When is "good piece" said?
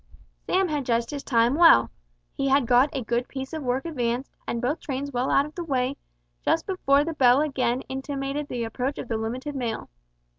3.03-3.53